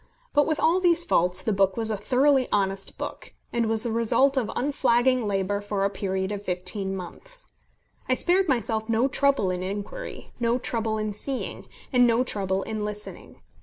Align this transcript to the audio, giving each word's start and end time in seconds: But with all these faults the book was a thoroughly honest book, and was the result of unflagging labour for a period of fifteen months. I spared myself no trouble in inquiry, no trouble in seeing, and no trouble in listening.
But 0.33 0.47
with 0.47 0.59
all 0.59 0.79
these 0.79 1.03
faults 1.05 1.43
the 1.43 1.53
book 1.53 1.77
was 1.77 1.91
a 1.91 1.95
thoroughly 1.95 2.47
honest 2.51 2.97
book, 2.97 3.35
and 3.53 3.67
was 3.67 3.83
the 3.83 3.91
result 3.91 4.35
of 4.35 4.49
unflagging 4.55 5.27
labour 5.27 5.61
for 5.61 5.85
a 5.85 5.91
period 5.91 6.31
of 6.31 6.41
fifteen 6.41 6.95
months. 6.95 7.53
I 8.09 8.15
spared 8.15 8.47
myself 8.49 8.89
no 8.89 9.07
trouble 9.07 9.51
in 9.51 9.61
inquiry, 9.61 10.31
no 10.39 10.57
trouble 10.57 10.97
in 10.97 11.13
seeing, 11.13 11.67
and 11.93 12.07
no 12.07 12.23
trouble 12.23 12.63
in 12.63 12.83
listening. 12.83 13.43